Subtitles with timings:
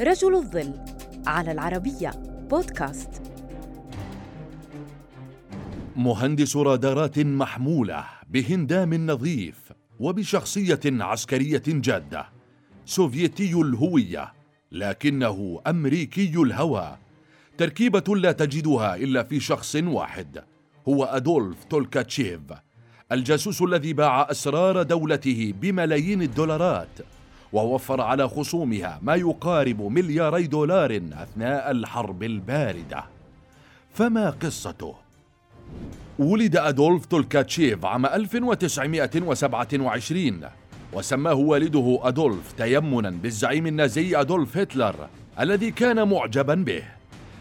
[0.00, 0.74] رجل الظل
[1.26, 2.10] على العربية
[2.50, 3.22] بودكاست.
[5.96, 12.28] مهندس رادارات محمولة بهندام نظيف وبشخصية عسكرية جادة.
[12.84, 14.32] سوفيتي الهوية
[14.72, 16.96] لكنه أمريكي الهوى.
[17.58, 20.44] تركيبة لا تجدها إلا في شخص واحد
[20.88, 22.40] هو أدولف تولكاتشيف
[23.12, 27.13] الجاسوس الذي باع أسرار دولته بملايين الدولارات.
[27.54, 33.04] ووفر على خصومها ما يقارب ملياري دولار أثناء الحرب الباردة
[33.94, 34.94] فما قصته؟
[36.18, 40.40] ولد أدولف تولكاتشيف عام 1927
[40.92, 45.08] وسماه والده أدولف تيمنا بالزعيم النازي أدولف هتلر
[45.40, 46.82] الذي كان معجبا به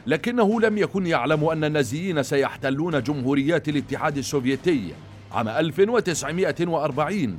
[0.08, 4.94] لكنه لم يكن يعلم أن النازيين سيحتلون جمهوريات الاتحاد السوفيتي
[5.32, 7.38] عام 1940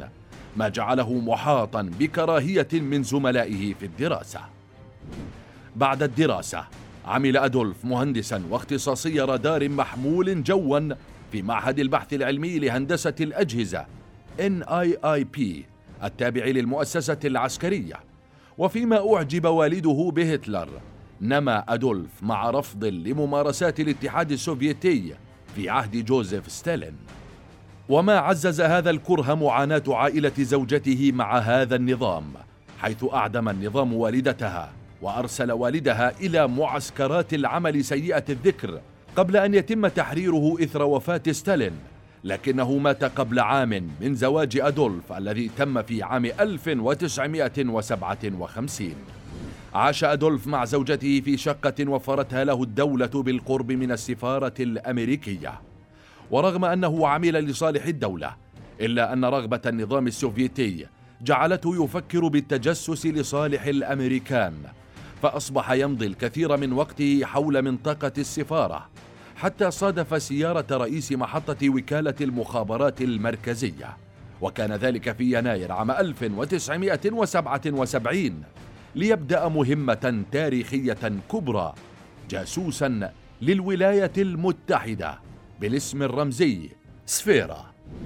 [0.57, 4.41] ما جعله محاطا بكراهية من زملائه في الدراسة.
[5.77, 6.65] بعد الدراسة
[7.07, 10.95] عمل أدولف مهندسا واختصاصي رادار محمول جوا
[11.33, 13.87] في معهد البحث العلمي لهندسة الأجهزة
[14.39, 15.41] NIIP
[16.05, 17.97] التابع للمؤسسة العسكرية.
[18.59, 20.69] وفيما أعجب والده بهتلر
[21.21, 25.15] نما أدولف مع رفض لممارسات الاتحاد السوفيتي
[25.57, 26.97] في عهد جوزيف ستالين.
[27.89, 32.25] وما عزز هذا الكره معاناة عائلة زوجته مع هذا النظام
[32.79, 38.81] حيث أعدم النظام والدتها وأرسل والدها إلى معسكرات العمل سيئة الذكر
[39.17, 41.73] قبل أن يتم تحريره إثر وفاة ستالين
[42.25, 48.95] لكنه مات قبل عام من زواج أدولف الذي تم في عام 1957
[49.75, 55.61] عاش أدولف مع زوجته في شقة وفرتها له الدولة بالقرب من السفارة الأمريكية.
[56.31, 58.35] ورغم أنه عمل لصالح الدولة
[58.81, 60.87] إلا أن رغبة النظام السوفيتي
[61.23, 64.55] جعلته يفكر بالتجسس لصالح الأمريكان
[65.23, 68.89] فأصبح يمضي الكثير من وقته حول منطقة السفارة
[69.37, 73.97] حتى صادف سيارة رئيس محطة وكالة المخابرات المركزية
[74.41, 78.43] وكان ذلك في يناير عام 1977
[78.95, 81.75] ليبدأ مهمة تاريخية كبرى
[82.31, 85.19] جاسوسا للولاية المتحدة.
[85.61, 86.71] بالاسم الرمزي
[87.07, 87.65] سفيرا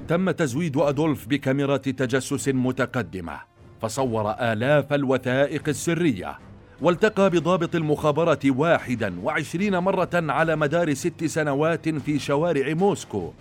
[0.09, 3.41] تم تزويد أدولف بكاميرات تجسس متقدمة
[3.83, 6.39] فصور آلاف الوثائق السرية
[6.81, 13.33] والتقى بضابط المخابرات واحدا وعشرين مرة على مدار ست سنوات في شوارع موسكو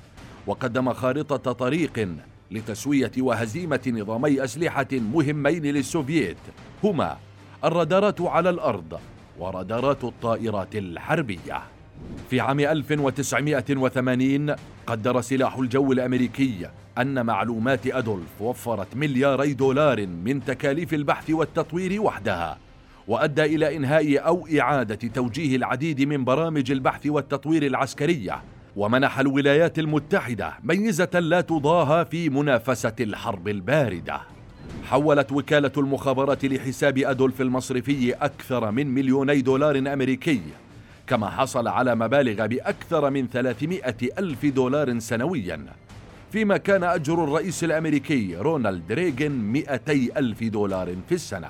[0.47, 2.09] وقدم خارطة طريق
[2.51, 6.38] لتسوية وهزيمة نظامي أسلحة مهمين للسوفييت
[6.84, 7.18] هما
[7.63, 9.00] الرادارات على الأرض
[9.39, 11.77] ورادارات الطائرات الحربية.
[12.30, 14.56] في عام 1980
[14.88, 22.57] قدر سلاح الجو الأمريكي أن معلومات أدولف وفرت ملياري دولار من تكاليف البحث والتطوير وحدها
[23.07, 28.41] وأدى إلى إنهاء أو إعادة توجيه العديد من برامج البحث والتطوير العسكرية
[28.75, 34.22] ومنح الولايات المتحدة ميزة لا تضاهى في منافسة الحرب الباردة.
[34.84, 40.41] حولت وكالة المخابرات لحساب أدولف المصرفي أكثر من مليوني دولار أمريكي
[41.07, 43.81] كما حصل على مبالغ بأكثر من 300
[44.19, 45.66] ألف دولار سنويا.
[46.31, 51.50] فيما كان أجر الرئيس الأمريكي رونالد ريغن 200 ألف دولار في السنة.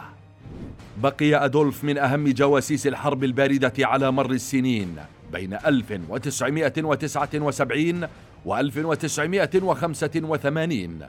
[0.97, 4.95] بقي أدولف من أهم جواسيس الحرب الباردة على مر السنين
[5.33, 8.07] بين 1979
[8.45, 10.99] و 1985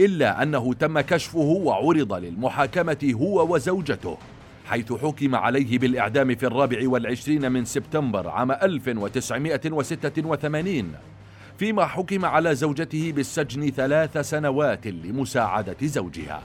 [0.00, 4.18] إلا أنه تم كشفه وعرض للمحاكمة هو وزوجته.
[4.72, 10.92] حيث حكم عليه بالإعدام في الرابع والعشرين من سبتمبر عام 1986
[11.58, 16.42] فيما حكم على زوجته بالسجن ثلاث سنوات لمساعدة زوجها.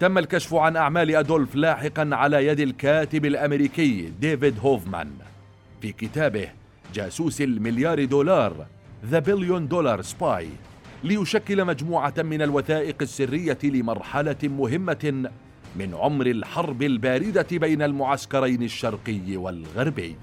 [0.00, 5.10] تم الكشف عن أعمال أدولف لاحقا على يد الكاتب الأمريكي ديفيد هوفمان.
[5.80, 6.48] في كتابه
[6.94, 8.66] جاسوس المليار دولار
[9.06, 10.48] The Billion Dollar Spy
[11.04, 15.30] ليشكل مجموعة من الوثائق السرية لمرحلة مهمة
[15.76, 20.16] من عمر الحرب الباردة بين المعسكرين الشرقي والغربي.